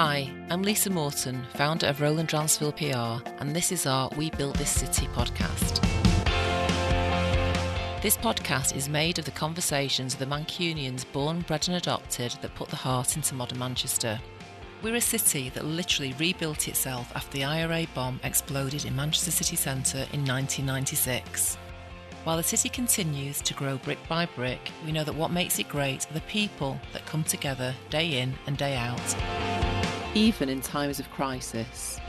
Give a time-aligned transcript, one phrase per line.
[0.00, 4.56] Hi, I'm Lisa Morton, founder of Roland Dransfield PR, and this is our We Built
[4.56, 5.82] This City podcast.
[8.00, 12.54] This podcast is made of the conversations of the Mancunians born, bred, and adopted that
[12.54, 14.20] put the heart into modern Manchester.
[14.84, 19.56] We're a city that literally rebuilt itself after the IRA bomb exploded in Manchester city
[19.56, 21.58] centre in 1996.
[22.22, 25.68] While the city continues to grow brick by brick, we know that what makes it
[25.68, 29.57] great are the people that come together day in and day out,
[30.18, 32.00] even in times of crisis.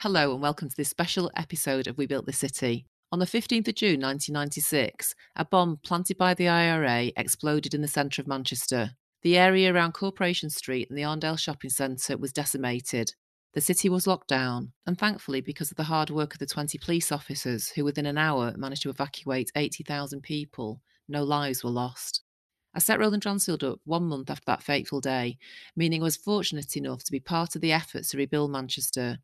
[0.00, 2.84] Hello, and welcome to this special episode of We Built the City.
[3.10, 7.88] On the 15th of June 1996, a bomb planted by the IRA exploded in the
[7.88, 8.90] centre of Manchester.
[9.22, 13.14] The area around Corporation Street and the Arndale Shopping Centre was decimated.
[13.54, 16.76] The city was locked down, and thankfully, because of the hard work of the 20
[16.76, 22.20] police officers who within an hour managed to evacuate 80,000 people, no lives were lost.
[22.74, 25.38] I set Roland Dransfield up one month after that fateful day,
[25.74, 29.18] meaning I was fortunate enough to be part of the efforts to rebuild Manchester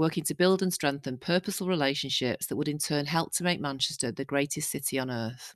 [0.00, 4.10] working to build and strengthen purposeful relationships that would in turn help to make Manchester
[4.10, 5.54] the greatest city on earth.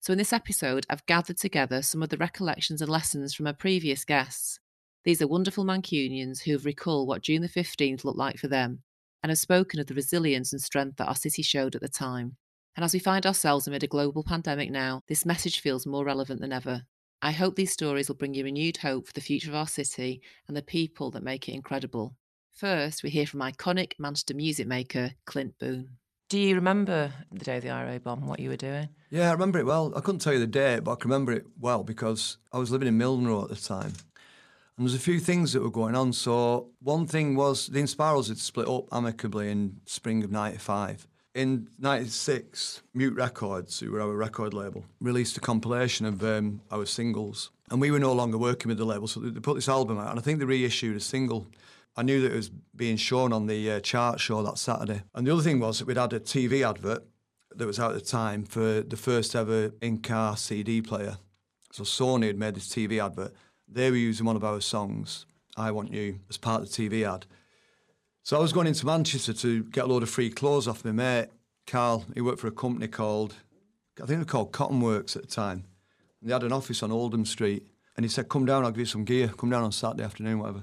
[0.00, 3.54] So, in this episode, I've gathered together some of the recollections and lessons from our
[3.54, 4.60] previous guests.
[5.04, 8.82] These are wonderful Mancunians who have recalled what June the 15th looked like for them
[9.22, 12.36] and have spoken of the resilience and strength that our city showed at the time.
[12.80, 16.40] And as we find ourselves amid a global pandemic now, this message feels more relevant
[16.40, 16.84] than ever.
[17.20, 20.22] I hope these stories will bring you renewed hope for the future of our city
[20.48, 22.16] and the people that make it incredible.
[22.54, 25.98] First, we hear from iconic Manchester music maker Clint Boon.
[26.30, 28.88] Do you remember the day of the IRA bomb, what you were doing?
[29.10, 29.92] Yeah, I remember it well.
[29.94, 32.70] I couldn't tell you the date, but I can remember it well because I was
[32.70, 33.92] living in Milnrow at the time.
[34.78, 36.14] And there's a few things that were going on.
[36.14, 41.06] So one thing was the Inspirals had split up amicably in spring of 95.
[41.34, 46.84] In 96, Mute Records, who were our record label, released a compilation of um, our
[46.86, 47.50] singles.
[47.70, 50.10] And we were no longer working with the label, so they put this album out.
[50.10, 51.46] And I think they reissued a single
[51.96, 55.02] I knew that it was being shown on the uh, chart show that Saturday.
[55.14, 57.04] And the other thing was that we'd had a TV advert
[57.54, 61.18] that was out at the time for the first ever in-car CD player.
[61.72, 63.34] So Sony had made this TV advert.
[63.68, 67.06] They were using one of our songs, I Want You, as part of the TV
[67.06, 67.26] ad.
[68.22, 70.92] So I was going into Manchester to get a load of free clothes off my
[70.92, 71.28] mate,
[71.66, 72.04] Carl.
[72.14, 73.34] He worked for a company called,
[73.96, 75.64] I think they were called Cotton Works at the time.
[76.20, 77.66] And they had an office on Oldham Street.
[77.96, 79.28] And he said, come down, I'll give you some gear.
[79.28, 80.62] Come down on Saturday afternoon, whatever.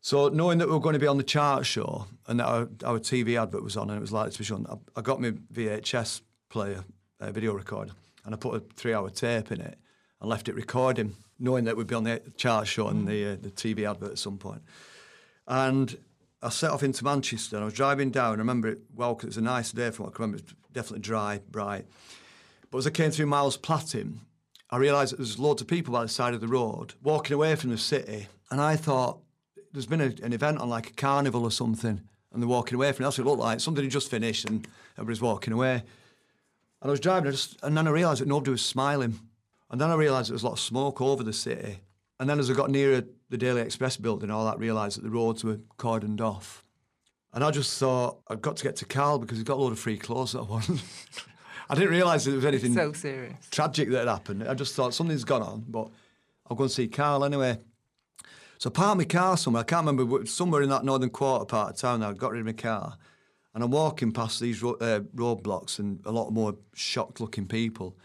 [0.00, 2.68] So knowing that we were going to be on the chart show and that our,
[2.84, 5.20] our TV advert was on and it was likely to be shown, I, I got
[5.20, 6.84] my VHS player,
[7.20, 7.92] uh, video recorder,
[8.24, 9.78] and I put a three-hour tape in it
[10.20, 13.36] and left it recording, knowing that we'd be on the chart show and the, uh,
[13.40, 14.62] the TV advert at some point.
[15.46, 15.96] And
[16.44, 18.34] I set off into Manchester and I was driving down.
[18.34, 20.36] I remember it well because it was a nice day from what I remember.
[20.36, 21.86] It was definitely dry, bright.
[22.70, 24.20] But as I came through Miles Platting,
[24.68, 27.34] I realised that there was loads of people by the side of the road walking
[27.34, 28.28] away from the city.
[28.50, 29.20] And I thought,
[29.72, 32.00] there's been a, an event on like a carnival or something,
[32.32, 33.06] and they're walking away from it.
[33.06, 33.60] That's what it looked like.
[33.60, 35.82] Something had just finished, and everybody's walking away.
[36.82, 39.18] And I was driving, I just, and then I realised that nobody was smiling.
[39.70, 41.80] And then I realised there was a lot of smoke over the city.
[42.20, 45.10] And then as I got nearer the Daily Express building, all that realised that the
[45.10, 46.64] roads were cordoned off.
[47.32, 49.72] And I just thought I've got to get to Carl because he's got a load
[49.72, 50.68] of free clothes that I want.
[51.68, 54.46] I didn't realise there was anything so serious, tragic that had happened.
[54.46, 55.88] I just thought something's gone on, but
[56.48, 57.58] I'll go and see Carl anyway.
[58.58, 59.62] So I parked my car somewhere.
[59.62, 62.02] I can't remember somewhere in that northern quarter part of town.
[62.02, 62.98] I got rid of my car,
[63.54, 67.96] and I'm walking past these ro- uh, roadblocks and a lot more shocked-looking people.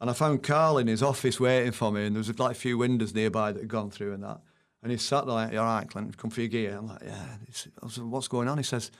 [0.00, 2.58] And I found Carl in his office waiting for me, and there was like a
[2.58, 4.40] few windows nearby that had gone through and that.
[4.82, 7.36] And he sat there like, "All right, Clint, come for your gear." I'm like, "Yeah."
[7.82, 8.90] I was, "What's going on?" He says,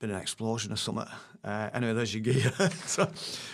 [0.00, 1.06] "Been an explosion or something."
[1.44, 2.50] Uh, anyway, there's your gear.
[2.86, 3.08] so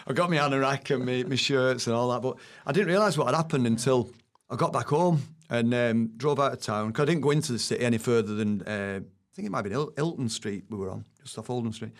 [0.06, 3.18] I got my anorak and my, my shirts and all that, but I didn't realise
[3.18, 4.10] what had happened until
[4.48, 6.92] I got back home and um, drove out of town.
[6.92, 9.58] Cause I didn't go into the city any further than uh, I think it might
[9.58, 11.92] have been Hilton Street we were on, just off Oldham Street.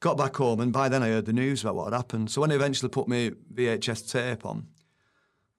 [0.00, 2.30] Got back home, and by then I heard the news about what had happened.
[2.30, 4.68] So when I eventually put my VHS tape on,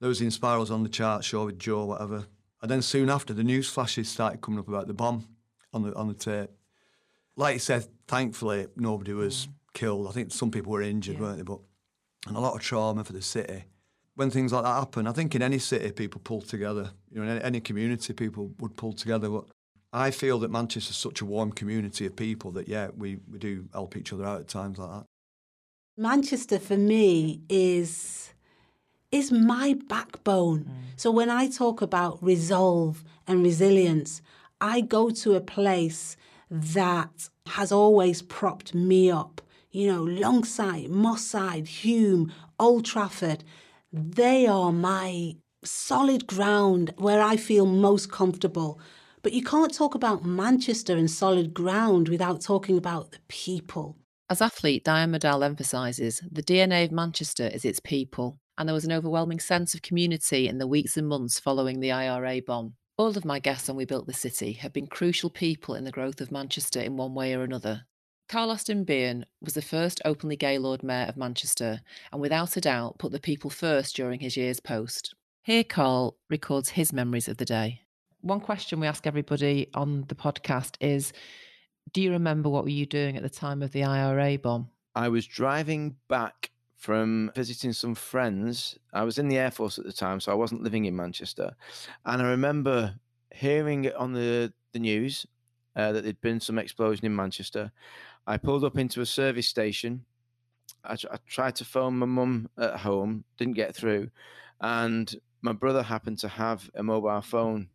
[0.00, 2.26] there was the Inspirals on the chart show with Joe, whatever.
[2.62, 5.26] And then soon after, the news flashes started coming up about the bomb
[5.72, 6.50] on the on the tape.
[7.36, 9.52] Like you said, thankfully nobody was mm.
[9.74, 10.08] killed.
[10.08, 11.22] I think some people were injured, yeah.
[11.22, 11.42] weren't they?
[11.42, 11.60] But
[12.26, 13.64] and a lot of trauma for the city
[14.20, 16.90] when things like that happen, I think in any city people pull together.
[17.10, 19.30] You know, in any community people would pull together.
[19.30, 19.44] But
[19.92, 23.68] I feel that Manchester's such a warm community of people that yeah, we, we do
[23.72, 25.04] help each other out at times like that.
[25.96, 28.32] Manchester for me is
[29.10, 30.60] is my backbone.
[30.60, 30.72] Mm.
[30.96, 34.22] So when I talk about resolve and resilience,
[34.60, 36.16] I go to a place
[36.48, 39.42] that has always propped me up.
[39.72, 43.42] You know, Longsight, Moss Side, Hulme, Old Trafford
[43.92, 48.80] they are my solid ground where I feel most comfortable.
[49.22, 53.98] But you can't talk about Manchester and solid ground without talking about the people.
[54.30, 58.84] As athlete Diane Modahl emphasises, the DNA of Manchester is its people, and there was
[58.84, 62.74] an overwhelming sense of community in the weeks and months following the IRA bomb.
[62.96, 65.90] All of my guests on We Built the City have been crucial people in the
[65.90, 67.86] growth of Manchester in one way or another.
[68.28, 71.80] Carl Austin Behan was the first openly gay Lord Mayor of Manchester,
[72.12, 75.14] and without a doubt put the people first during his years post.
[75.42, 77.80] Here, Carl records his memories of the day.
[78.22, 81.12] One question we ask everybody on the podcast is
[81.92, 84.68] Do you remember what were you doing at the time of the IRA bomb?
[84.94, 88.78] I was driving back from visiting some friends.
[88.92, 91.54] I was in the Air Force at the time, so I wasn't living in Manchester.
[92.04, 92.96] And I remember
[93.32, 95.26] hearing it on the, the news
[95.74, 97.72] uh, that there'd been some explosion in Manchester.
[98.26, 100.04] I pulled up into a service station.
[100.84, 104.10] I, I tried to phone my mum at home, didn't get through.
[104.60, 107.68] And my brother happened to have a mobile phone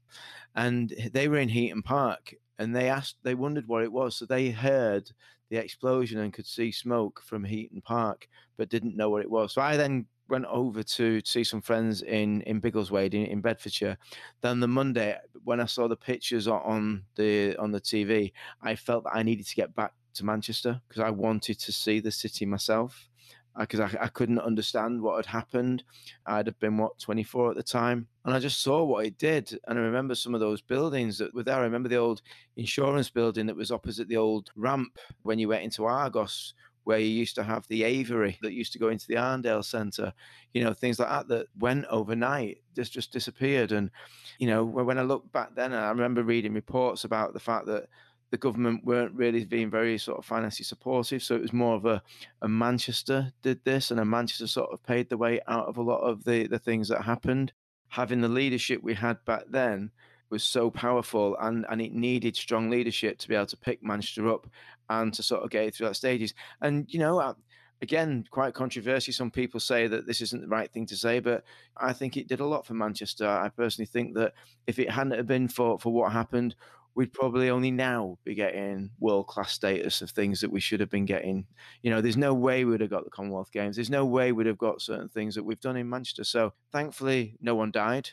[0.55, 4.25] and they were in Heaton Park and they asked they wondered what it was so
[4.25, 5.11] they heard
[5.49, 8.27] the explosion and could see smoke from Heaton Park
[8.57, 9.53] but didn't know what it was.
[9.53, 13.97] So I then went over to see some friends in in Biggleswade in, in Bedfordshire.
[14.41, 18.31] Then the Monday when I saw the pictures on the on the TV
[18.61, 21.99] I felt that I needed to get back to Manchester because I wanted to see
[21.99, 23.09] the city myself
[23.55, 25.85] Uh, because I, I, couldn't understand what had happened.
[26.25, 29.57] I'd have been what 24 at the time, and I just saw what it did.
[29.67, 31.55] And I remember some of those buildings that were there.
[31.55, 32.21] I remember the old
[32.57, 36.53] insurance building that was opposite the old ramp when you went into Argos,
[36.83, 40.11] where you used to have the aviary that used to go into the Arndale Centre.
[40.53, 43.71] You know, things like that that went overnight, just just disappeared.
[43.71, 43.89] And
[44.37, 47.87] you know, when I look back then, I remember reading reports about the fact that
[48.35, 51.23] the government weren't really being very sort of financially supportive.
[51.23, 52.03] So it was more of a,
[52.41, 55.81] a Manchester did this, and a Manchester sort of paid the way out of a
[55.81, 57.53] lot of the, the things that happened.
[57.87, 59.89] Having the leadership we had back then
[60.29, 64.27] was so powerful, and, and it needed strong leadership to be able to pick Manchester
[64.27, 64.47] up
[64.89, 66.33] and to sort of get it through that stages.
[66.59, 67.35] And, you know, uh,
[67.81, 69.13] again, quite controversial.
[69.13, 71.45] Some people say that this isn't the right thing to say, but
[71.77, 73.25] I think it did a lot for Manchester.
[73.25, 74.33] I personally think that
[74.67, 76.55] if it hadn't have been for, for what happened,
[76.95, 80.89] we'd probably only now be getting world class status of things that we should have
[80.89, 81.45] been getting.
[81.81, 83.75] You know, there's no way we'd have got the Commonwealth Games.
[83.75, 86.23] There's no way we'd have got certain things that we've done in Manchester.
[86.23, 88.11] So thankfully, no one died,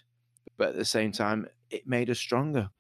[0.59, 2.71] but at the same time, it made us stronger.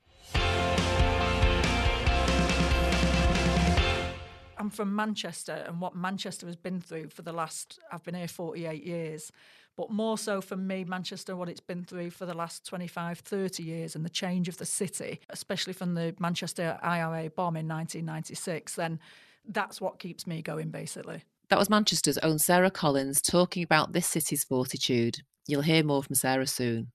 [4.58, 8.28] I'm from Manchester, and what Manchester has been through for the last, I've been here
[8.28, 9.32] 48 years
[9.76, 13.62] but more so for me, Manchester, what it's been through for the last 25, 30
[13.62, 18.74] years and the change of the city, especially from the Manchester IRA bomb in 1996,
[18.74, 19.00] then
[19.48, 21.22] that's what keeps me going, basically.
[21.48, 25.18] That was Manchester's own Sarah Collins talking about this city's fortitude.
[25.46, 26.92] You'll hear more from Sarah soon.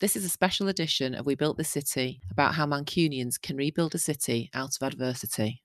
[0.00, 3.94] This is a special edition of We Built the City about how Mancunians can rebuild
[3.94, 5.62] a city out of adversity.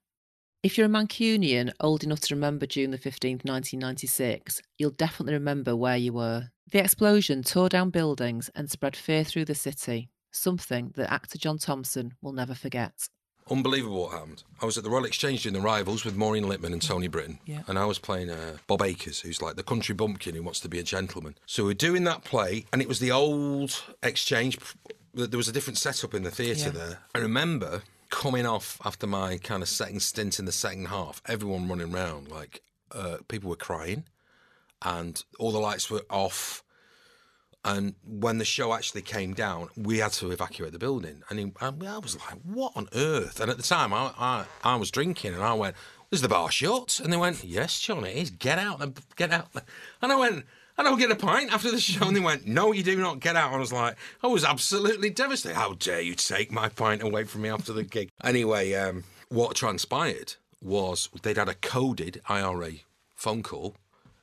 [0.63, 5.75] If you're a Mancunian old enough to remember June the 15th, 1996, you'll definitely remember
[5.75, 6.49] where you were.
[6.71, 11.57] The explosion tore down buildings and spread fear through the city, something that actor John
[11.57, 13.09] Thomson will never forget.
[13.49, 14.43] Unbelievable what happened.
[14.61, 17.39] I was at the Royal Exchange doing the rivals with Maureen Lipman and Tony Britton.
[17.47, 17.63] Yeah.
[17.67, 20.69] And I was playing uh, Bob Acres, who's like the country bumpkin who wants to
[20.69, 21.35] be a gentleman.
[21.47, 24.59] So we're doing that play, and it was the old exchange.
[25.15, 26.69] There was a different setup in the theatre Yeah.
[26.69, 27.00] there.
[27.15, 27.81] I remember
[28.12, 32.30] coming off after my kind of second stint in the second half, everyone running around,
[32.30, 34.03] like uh, people were crying,
[34.84, 36.63] and all the lights were off.
[37.63, 41.22] And when the show actually came down, we had to evacuate the building.
[41.30, 43.39] And, he, I was like, what on earth?
[43.39, 45.75] And at the time, I, I, I was drinking and I went,
[46.10, 47.00] is the bar shut?
[47.03, 48.32] And they went, yes, John, it is.
[48.32, 48.82] Get out.
[49.15, 49.48] Get out.
[50.01, 50.46] And I went,
[50.81, 52.07] and I'll get a pint after the show.
[52.07, 53.50] And they went, no, you do not get out.
[53.50, 55.55] And I was like, I was absolutely devastated.
[55.55, 58.09] How dare you take my pint away from me after the gig?
[58.23, 62.71] Anyway, um, what transpired was they'd had a coded IRA
[63.15, 63.75] phone call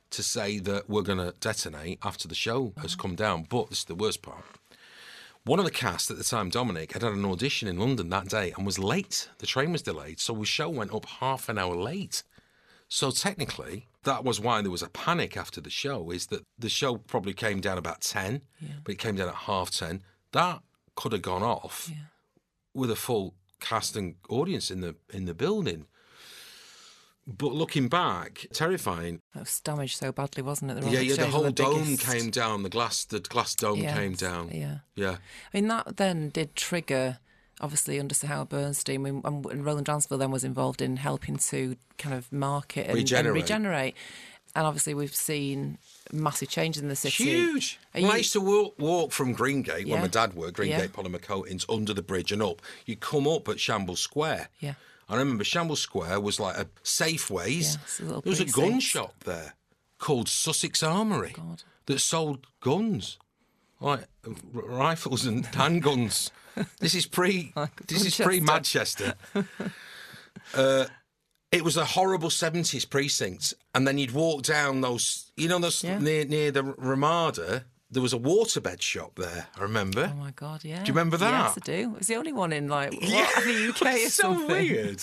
[0.09, 3.45] to say that we're going to detonate after the show has come down.
[3.47, 4.43] But this is the worst part.
[5.45, 8.27] One of the cast at the time, Dominic, had had an audition in London that
[8.27, 9.29] day and was late.
[9.37, 12.23] The train was delayed, so the show went up half an hour late.
[12.89, 16.09] So technically, that was why there was a panic after the show.
[16.11, 18.41] Is that the show probably came down about ten,
[18.83, 20.01] but it came down at half ten.
[20.31, 20.61] That
[20.95, 21.89] could have gone off
[22.73, 25.85] with a full cast and audience in the in the building.
[27.27, 29.21] But looking back, terrifying.
[29.35, 30.81] That was damaged so badly, wasn't it?
[30.81, 31.15] The Yeah, yeah.
[31.15, 32.63] The whole of dome biggest- came down.
[32.63, 34.49] The glass, the glass dome Yeah, came down.
[34.51, 34.79] Yeah.
[34.95, 35.17] Yeah.
[35.53, 37.19] I mean, that then did trigger,
[37.61, 41.75] obviously, under Sir Howard Bernstein, when, and Roland Dransfield then was involved in helping to
[41.97, 43.33] kind of market and and Regenerate.
[43.43, 43.95] regenerate.
[44.55, 45.77] And obviously, we've seen
[46.11, 47.23] massive changes in the city.
[47.25, 47.79] Huge.
[47.93, 49.93] Are When I used to walk, walk from Greengate, Yeah.
[49.93, 50.87] where my dad worked, Greengate Yeah.
[50.87, 52.61] Polymer Coatings, under the bridge and up.
[52.85, 54.49] You come up at Shambles Square.
[54.59, 54.73] Yeah.
[55.07, 57.77] I remember Shambles Square was like a Safeways.
[57.99, 59.53] Yeah, a there was a gun shop there
[59.99, 61.63] called Sussex Armory God.
[61.85, 63.17] that sold guns,
[63.79, 64.33] like r-
[64.65, 66.31] rifles and handguns.
[66.79, 67.53] this is pre.
[67.87, 69.13] this is pre Manchester.
[70.55, 70.85] uh,
[71.51, 75.31] it was a horrible seventies precinct, and then you'd walk down those.
[75.35, 75.99] You know, those Yeah.
[75.99, 77.65] near near the Ramada.
[77.91, 79.47] There was a waterbed shop there.
[79.57, 80.11] I remember.
[80.13, 80.83] Oh my god, yeah.
[80.83, 81.31] Do you remember that?
[81.31, 81.57] Yes?
[81.57, 81.71] I do.
[81.93, 84.47] It was the only one in like what, Yeah, the UK or it's so something.
[84.47, 85.01] weird.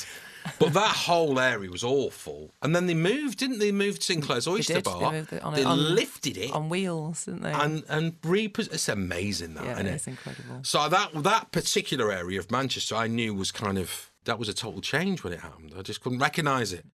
[0.59, 2.53] But that whole area was awful.
[2.63, 3.73] And then they moved, didn't they?
[3.73, 4.85] Moved Sinclair's Oyster did.
[4.85, 5.13] They Bar.
[5.13, 7.53] moved it on they a- on- lifted it On wheels, didn't they?
[7.53, 9.95] and and repos- It's amazing that, yeah, isn't it?
[9.95, 10.61] it's incredible.
[10.63, 14.55] So that that particular area of Manchester, I knew was kind of that was a
[14.55, 15.73] total change when it happened.
[15.79, 16.85] I just couldn't recognise it.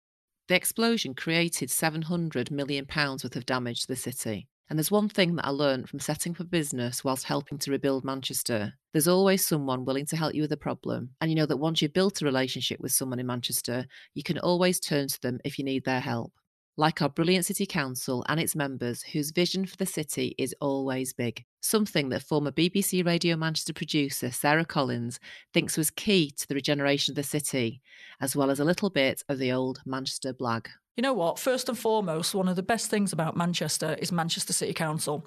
[0.49, 4.49] The explosion created £700 million worth of damage to the city.
[4.73, 7.71] And there's one thing that I learned from setting up a business whilst helping to
[7.71, 8.73] rebuild Manchester.
[8.95, 11.11] There's always someone willing to help you with a problem.
[11.21, 14.38] And you know that once you've built a relationship with someone in Manchester, you can
[14.38, 16.33] always turn to them if you need their help.
[16.79, 21.12] Like our brilliant City Council and its members, whose vision for the city is always
[21.12, 21.45] big.
[21.61, 25.21] Something that former BBC Radio Manchester producer Sarah Collins
[25.52, 27.83] thinks was key to the regeneration of the city,
[28.23, 30.69] as well as a little bit of the old Manchester blag.
[30.95, 31.39] You know what?
[31.39, 35.25] First and foremost, one of the best things about Manchester is Manchester City Council.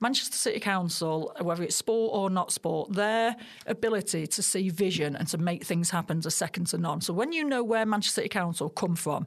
[0.00, 5.28] Manchester City Council, whether it's sport or not sport, their ability to see vision and
[5.28, 7.02] to make things happen is second to none.
[7.02, 9.26] So when you know where Manchester City Council come from,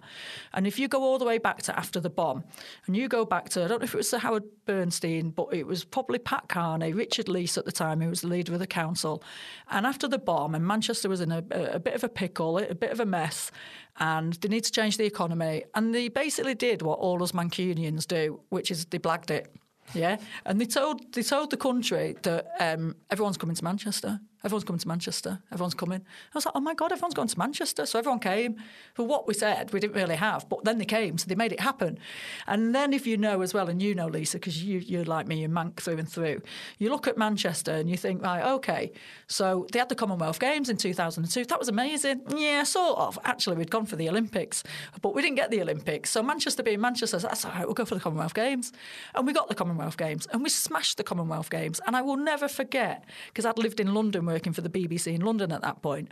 [0.55, 2.43] and if you go all the way back to after the bomb,
[2.87, 5.49] and you go back to, I don't know if it was Sir Howard Bernstein, but
[5.53, 8.59] it was probably Pat Carney, Richard Leese at the time, who was the leader of
[8.59, 9.21] the council.
[9.69, 12.73] And after the bomb, and Manchester was in a, a bit of a pickle, a
[12.73, 13.51] bit of a mess,
[13.99, 15.63] and they need to change the economy.
[15.73, 19.53] And they basically did what all us Mancunians do, which is they blagged it.
[19.93, 24.19] Yeah, and they told they told the country that um, everyone's coming to Manchester.
[24.45, 25.39] Everyone's coming to Manchester.
[25.51, 26.01] Everyone's coming.
[26.01, 27.87] I was like, oh my god, everyone's going to Manchester.
[27.87, 28.57] So everyone came.
[28.93, 31.51] For what we said, we didn't really have, but then they came, so they made
[31.51, 31.97] it happen.
[32.45, 35.27] And then if you know as well, and you know Lisa, because you you're like
[35.27, 36.43] me, you're Manc through and through.
[36.77, 38.91] You look at Manchester and you think, right, okay,
[39.27, 41.45] so they had the Commonwealth Games in 2002.
[41.45, 42.21] That was amazing.
[42.37, 43.17] Yeah, sort of.
[43.23, 44.63] Actually, we'd gone for the Olympics,
[45.01, 46.11] but we didn't get the Olympics.
[46.11, 47.65] So Manchester being Manchester, that's all right.
[47.65, 48.71] We'll go for the Commonwealth Games,
[49.15, 51.81] and we got the Commonwealth Games, and we smashed the Commonwealth Games.
[51.87, 55.21] And I will never forget because I'd lived in London working for the BBC in
[55.21, 56.11] London at that point.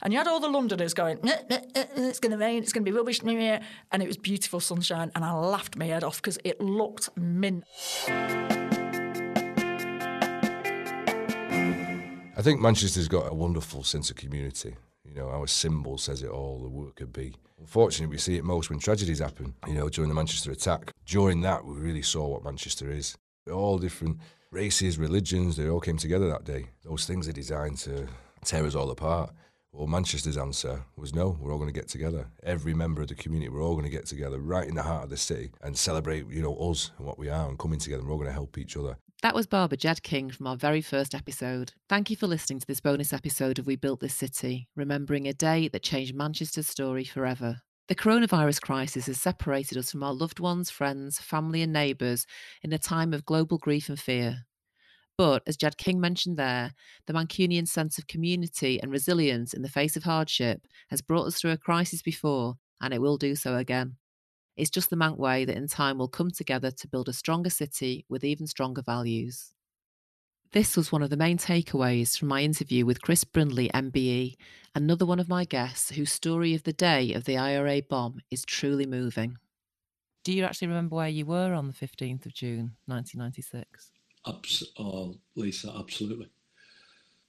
[0.00, 2.62] And you had all the Londoners going, "Eh, eh, eh, eh, it's going to rain,
[2.62, 3.22] it's going to be rubbish.
[3.22, 3.60] meh, meh."
[3.92, 5.10] And it was beautiful sunshine.
[5.14, 7.64] And I laughed my head off because it looked mint.
[12.38, 14.76] I think Manchester's got a wonderful sense of community.
[15.04, 17.34] You know, our symbol says it all, the worker bee.
[17.60, 19.54] Unfortunately, we see it most when tragedies happen.
[19.66, 20.92] You know, during the Manchester attack.
[21.04, 23.18] During that, we really saw what Manchester is.
[23.52, 24.18] All different
[24.50, 26.66] races, religions, they all came together that day.
[26.84, 28.08] Those things are designed to
[28.44, 29.30] tear us all apart.
[29.72, 32.28] Well, Manchester's answer was no, we're all going to get together.
[32.42, 35.04] Every member of the community, we're all going to get together right in the heart
[35.04, 38.02] of the city and celebrate, you know, us and what we are and coming together.
[38.02, 38.96] We're all going to help each other.
[39.22, 41.72] That was Barbara Ged King from our very first episode.
[41.88, 45.34] Thank you for listening to this bonus episode of We Built This City, remembering a
[45.34, 47.62] day that changed Manchester's story forever.
[47.88, 52.26] The coronavirus crisis has separated us from our loved ones, friends, family, and neighbours
[52.62, 54.44] in a time of global grief and fear.
[55.16, 56.74] But as Ged King mentioned there,
[57.06, 61.40] the Mancunian sense of community and resilience in the face of hardship has brought us
[61.40, 63.96] through a crisis before, and it will do so again.
[64.54, 67.50] It's just the Manc way that in time we'll come together to build a stronger
[67.50, 69.54] city with even stronger values.
[70.52, 74.36] This was one of the main takeaways from my interview with Chris Brindley, MBE,
[74.74, 78.46] another one of my guests whose story of the day of the IRA bomb is
[78.46, 79.36] truly moving.
[80.24, 83.90] Do you actually remember where you were on the 15th of June 1996?
[84.26, 86.30] Abs- oh, Lisa, absolutely.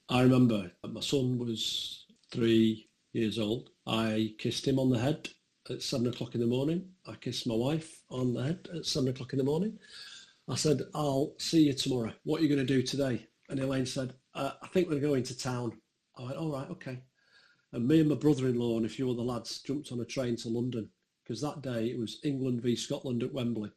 [0.08, 3.72] I remember my son was three years old.
[3.86, 5.28] I kissed him on the head
[5.70, 6.88] at seven o'clock in the morning.
[7.06, 9.78] I kissed my wife on the head at seven o'clock in the morning.
[10.50, 12.12] I said, I'll see you tomorrow.
[12.24, 13.28] What are you going to do today?
[13.50, 15.74] And Elaine said, uh, I think we're going to town.
[16.18, 17.00] I went, all right, okay.
[17.72, 20.50] And me and my brother-in-law and a few other lads jumped on a train to
[20.50, 20.90] London
[21.24, 23.72] because that day it was England v Scotland at Wembley.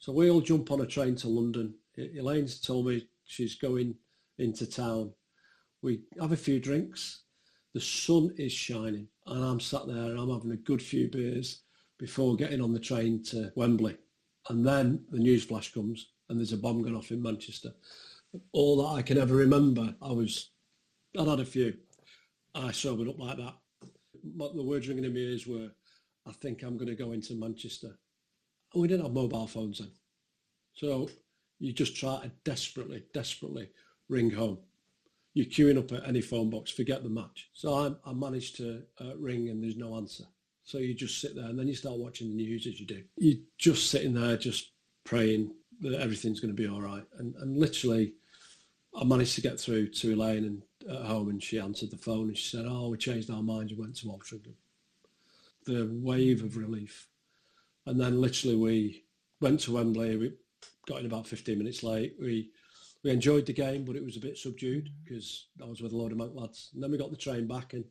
[0.00, 1.72] So we all jump on a train to London.
[1.96, 3.94] Elaine's told me she's going
[4.38, 5.12] into town.
[5.82, 7.22] We have a few drinks.
[7.74, 11.62] The sun is shining and I'm sat there and I'm having a good few beers
[11.98, 13.96] before getting on the train to Wembley.
[14.48, 17.72] And then the news flash comes and there's a bomb going off in Manchester.
[18.52, 20.50] All that I can ever remember, I was,
[21.18, 21.74] I'd had a few.
[22.54, 23.54] I sobered up like that.
[24.22, 25.70] What the words ringing in my ears were,
[26.26, 27.98] I think I'm going to go into Manchester.
[28.72, 29.90] And we didn't have mobile phones then.
[30.74, 31.10] So
[31.58, 33.70] you just try to desperately, desperately
[34.08, 34.58] ring home.
[35.34, 37.50] You're queuing up at any phone box, forget the match.
[37.52, 40.24] So I, I managed to uh, ring and there's no answer.
[40.64, 43.02] So you just sit there and then you start watching the news as you do.
[43.16, 44.72] You're just sitting there, just
[45.04, 47.04] praying that everything's going to be all right.
[47.18, 48.14] And, and literally,
[48.94, 52.28] I managed to get through to Elaine and at home and she answered the phone
[52.28, 54.54] and she said, oh, we changed our minds and went to Altrincham.
[55.64, 57.08] The wave of relief.
[57.86, 59.04] And then literally we
[59.40, 60.16] went to Wembley.
[60.16, 60.32] We
[60.86, 62.14] got in about 15 minutes late.
[62.20, 62.50] We
[63.04, 65.96] we enjoyed the game, but it was a bit subdued because I was with a
[65.96, 66.70] load of Manc lads.
[66.72, 67.84] And then we got the train back and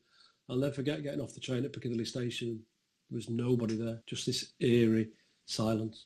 [0.49, 2.61] I'll never forget getting off the train at Piccadilly Station.
[3.09, 5.09] There was nobody there, just this eerie
[5.45, 6.05] silence.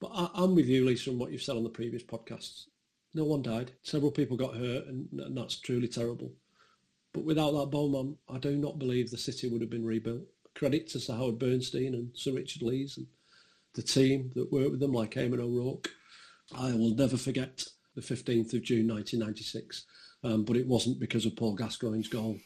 [0.00, 2.64] But I, am with you, Lisa, on what you've said on the previous podcasts.
[3.14, 3.72] No one died.
[3.82, 6.32] Several people got hurt, and, and that's truly terrible.
[7.12, 10.22] But without that bomb, I do not believe the city would have been rebuilt.
[10.54, 13.06] Credit to Sir Howard Bernstein and Sir Richard Leese and
[13.74, 15.90] the team that worked with them, like Eamon O'Rourke.
[16.56, 19.86] I will never forget the 15th of June 1996,
[20.24, 22.38] um, but it wasn't because of Paul Gascoigne's goal.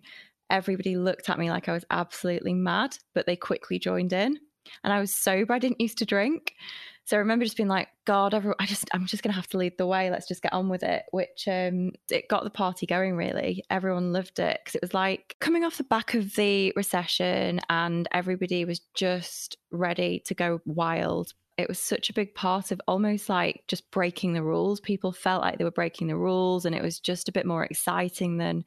[0.49, 4.39] everybody looked at me like I was absolutely mad, but they quickly joined in.
[4.83, 5.53] And I was sober.
[5.53, 6.53] I didn't used to drink.
[7.07, 9.57] So I remember just being like, God, I just, I'm just going to have to
[9.57, 10.11] lead the way.
[10.11, 11.03] Let's just get on with it.
[11.11, 13.15] Which um, it got the party going.
[13.15, 17.61] Really, everyone loved it because it was like coming off the back of the recession,
[17.69, 21.33] and everybody was just ready to go wild.
[21.57, 24.81] It was such a big part of almost like just breaking the rules.
[24.81, 27.63] People felt like they were breaking the rules, and it was just a bit more
[27.63, 28.65] exciting than.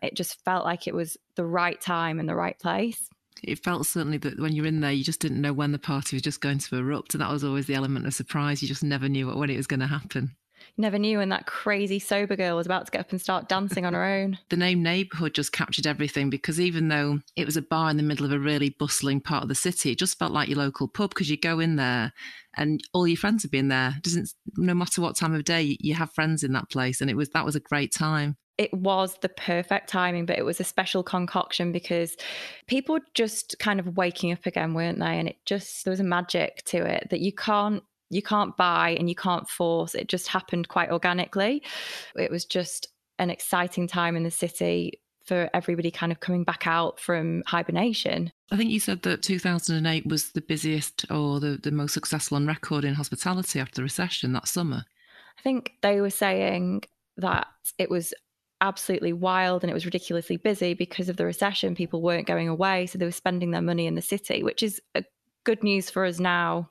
[0.00, 3.10] It just felt like it was the right time and the right place
[3.42, 6.16] it felt certainly that when you're in there, you just didn't know when the party
[6.16, 7.14] was just going to erupt.
[7.14, 8.62] And that was always the element of surprise.
[8.62, 10.36] You just never knew when it was going to happen.
[10.76, 13.48] You never knew when that crazy sober girl was about to get up and start
[13.48, 14.38] dancing on her own.
[14.48, 18.02] The name neighbourhood just captured everything because even though it was a bar in the
[18.02, 20.88] middle of a really bustling part of the city, it just felt like your local
[20.88, 22.12] pub because you go in there
[22.56, 23.96] and all your friends have been there.
[24.02, 27.16] Doesn't no matter what time of day you have friends in that place, and it
[27.16, 30.64] was that was a great time it was the perfect timing, but it was a
[30.64, 32.16] special concoction because
[32.66, 35.18] people were just kind of waking up again, weren't they?
[35.18, 38.96] And it just there was a magic to it that you can't you can't buy
[38.98, 39.94] and you can't force.
[39.94, 41.62] It just happened quite organically.
[42.16, 46.66] It was just an exciting time in the city for everybody kind of coming back
[46.66, 48.32] out from hibernation.
[48.50, 52.46] I think you said that 2008 was the busiest or the, the most successful on
[52.46, 54.84] record in hospitality after the recession that summer.
[55.38, 56.84] I think they were saying
[57.18, 58.14] that it was
[58.60, 61.74] absolutely wild and it was ridiculously busy because of the recession.
[61.74, 64.80] People weren't going away, so they were spending their money in the city, which is
[65.44, 66.70] good news for us now,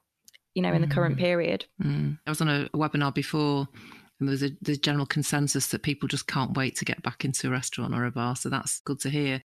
[0.54, 1.20] you know, in the current mm.
[1.20, 1.66] period.
[1.82, 2.20] Mm.
[2.26, 3.68] I was on a webinar before
[4.20, 7.24] and there was a the general consensus that people just can't wait to get back
[7.24, 8.36] into a restaurant or a bar.
[8.36, 9.42] So that's good to hear.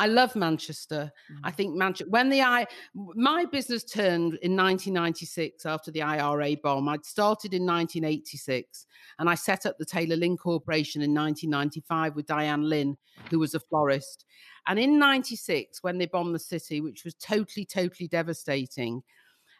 [0.00, 1.12] I love Manchester.
[1.30, 1.40] Mm.
[1.44, 6.88] I think Manchester, when the I, my business turned in 1996 after the IRA bomb,
[6.88, 8.86] I'd started in 1986
[9.18, 12.96] and I set up the Taylor Lynn Corporation in 1995 with Diane Lynn,
[13.28, 14.24] who was a florist.
[14.66, 19.02] And in 96, when they bombed the city, which was totally, totally devastating,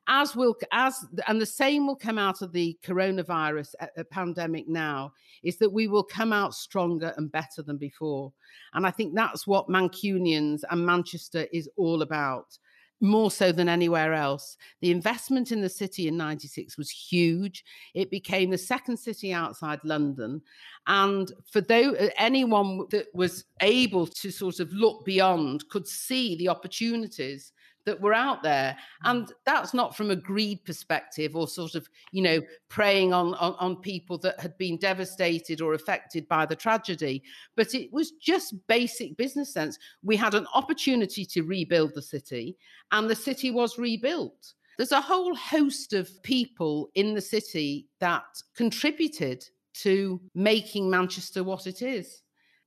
[0.09, 5.13] as will as and the same will come out of the coronavirus uh, pandemic now
[5.43, 8.33] is that we will come out stronger and better than before
[8.75, 12.59] and i think that's what mancunians and manchester is all about
[13.01, 14.57] more so than anywhere else.
[14.81, 17.65] The investment in the city in 96 was huge.
[17.95, 20.43] It became the second city outside London.
[20.87, 26.49] And for though, anyone that was able to sort of look beyond could see the
[26.49, 27.53] opportunities
[27.87, 28.77] that were out there.
[29.05, 29.11] Mm.
[29.11, 33.55] And that's not from a greed perspective or sort of, you know, preying on, on,
[33.59, 37.23] on people that had been devastated or affected by the tragedy,
[37.57, 39.79] but it was just basic business sense.
[40.03, 42.57] We had an opportunity to rebuild the city,
[42.93, 44.55] and the city was rebuilt.
[44.77, 51.67] There's a whole host of people in the city that contributed to making Manchester what
[51.67, 52.23] it is.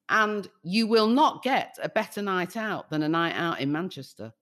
[0.09, 4.33] And you will not get a better night out than a night out in Manchester.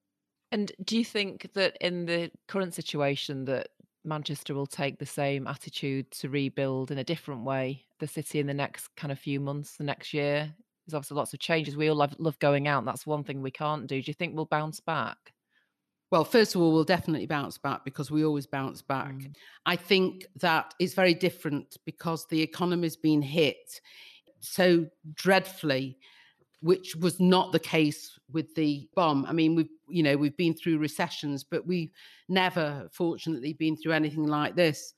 [0.52, 3.70] And do you think that in the current situation that
[4.04, 8.48] Manchester will take the same attitude to rebuild in a different way the city in
[8.48, 10.54] the next kind of few months, the next year?
[10.86, 11.78] There's obviously lots of changes.
[11.78, 12.84] We all love, love going out.
[12.86, 14.02] That's one thing we can't do.
[14.02, 15.18] Do you think we'll bounce back?
[16.12, 19.14] Well, first of all, we'll definitely bounce back because we always bounce back.
[19.14, 19.34] Mm.
[19.66, 23.80] I think that it's very different because the economy's been hit
[24.42, 25.98] so dreadfully,
[26.62, 29.26] which was not the case with the bomb.
[29.26, 31.91] I mean, we've you know we've been through recessions, but we've
[32.30, 34.93] never, fortunately, been through anything like this.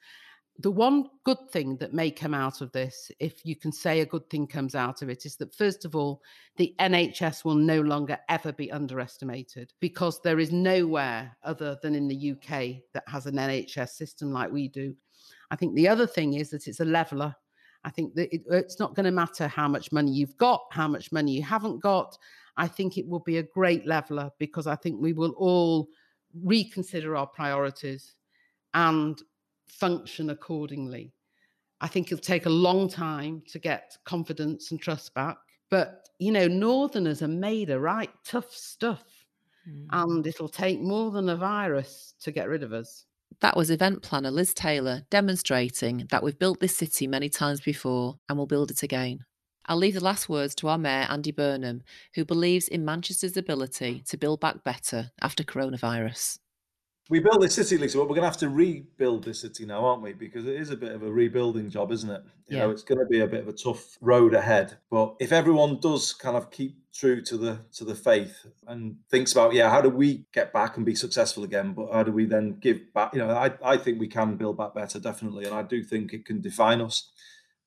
[0.59, 4.05] The one good thing that may come out of this, if you can say a
[4.05, 6.21] good thing comes out of it, is that first of all,
[6.57, 12.07] the NHS will no longer ever be underestimated because there is nowhere other than in
[12.07, 14.95] the UK that has an NHS system like we do.
[15.49, 17.35] I think the other thing is that it's a leveler.
[17.83, 20.87] I think that it, it's not going to matter how much money you've got, how
[20.87, 22.17] much money you haven't got.
[22.55, 25.89] I think it will be a great leveler because I think we will all
[26.43, 28.15] reconsider our priorities
[28.73, 29.21] and
[29.67, 31.13] function accordingly.
[31.81, 35.37] I think it'll take a long time to get confidence and trust back.
[35.69, 39.03] But, you know, Northerners are made of right tough stuff.
[39.67, 39.87] Mm.
[39.91, 43.05] And it'll take more than a virus to get rid of us.
[43.41, 48.17] That was event planner Liz Taylor demonstrating that we've built this city many times before
[48.29, 49.25] and will build it again.
[49.65, 51.83] I'll leave the last words to our Mayor, Andy Burnham,
[52.15, 56.39] who believes in Manchester's ability to build back better after coronavirus.
[57.09, 59.83] We built this city, Lisa, but we're going to have to rebuild this city now,
[59.85, 60.13] aren't we?
[60.13, 62.23] Because it is a bit of a rebuilding job, isn't it?
[62.47, 62.71] You know, Yeah.
[62.71, 64.77] it's going to be a bit of a tough road ahead.
[64.89, 69.33] But if everyone does kind of keep true to the to the faith and thinks
[69.33, 71.73] about, yeah, how do we get back and be successful again?
[71.73, 73.13] But how do we then give back?
[73.13, 76.13] You know, I, I think we can build back better, definitely, and I do think
[76.13, 77.11] it can define us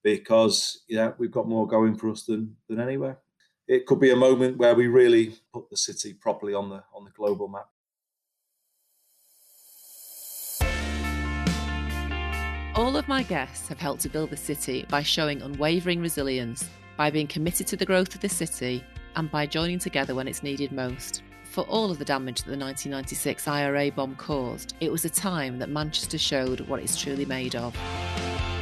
[0.03, 3.19] because yeah, we've got more going for us than than anywhere.
[3.69, 7.05] It could be a moment where we really put the city properly on the on
[7.05, 7.69] the global map.
[12.77, 17.09] All of my guests have helped to build the city by showing unwavering resilience, by
[17.09, 18.85] being committed to the growth of the city,
[19.17, 21.23] and by joining together when it's needed most.
[21.45, 25.59] For all of the damage that the 1996 IRA bomb caused, it was a time
[25.59, 27.75] that Manchester showed what it's truly made of.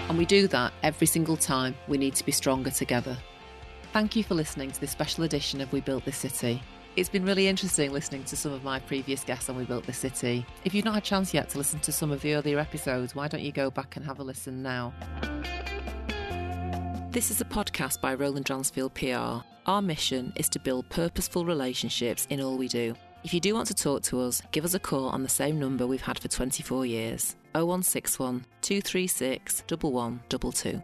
[0.08, 3.18] And we do that every single time we need to be stronger together.
[3.92, 6.62] Thank you for listening to this special edition of We Built This City.
[6.96, 9.98] It's been really interesting listening to some of my previous guests on We Built This
[9.98, 10.46] City.
[10.64, 13.16] If you've not had a chance yet to listen to some of the earlier episodes,
[13.16, 14.92] why don't you go back and have a listen now?
[17.10, 19.44] This is a podcast by Roland Dransfield PR.
[19.66, 22.94] Our mission is to build purposeful relationships in all we do.
[23.24, 25.58] If you do want to talk to us, give us a call on the same
[25.58, 30.80] number we've had for 24 years 0161 236 1122.